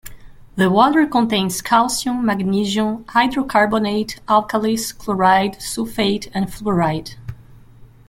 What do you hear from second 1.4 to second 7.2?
calcium, magnesium, hydrocarbonate, alkalis, chloride, sulfate and fluoride.